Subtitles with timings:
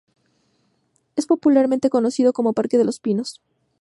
[1.15, 3.39] Es popularmente conocido como Parque de los Pinos.